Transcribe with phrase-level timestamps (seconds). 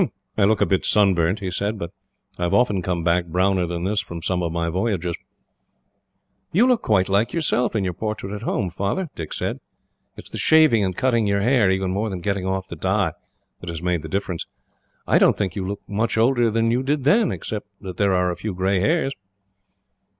[0.35, 1.91] "I look a bit sunburnt," he said, "but
[2.39, 5.15] I have often come back, browner than this, from some of my voyages."
[6.51, 9.59] "You look quite like yourself, in your portrait at home, Father," Dick said.
[10.17, 13.13] "It is the shaving and cutting your hair, even more than getting off the dye,
[13.59, 14.47] that has made the difference.
[15.05, 18.31] I don't think you look much older than you did then, except that there are
[18.31, 19.13] a few grey hairs."